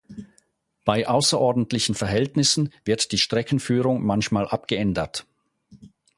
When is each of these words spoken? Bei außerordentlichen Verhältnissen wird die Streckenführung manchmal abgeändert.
Bei 0.83 1.07
außerordentlichen 1.07 1.93
Verhältnissen 1.93 2.73
wird 2.83 3.11
die 3.11 3.19
Streckenführung 3.19 4.03
manchmal 4.03 4.47
abgeändert. 4.47 5.27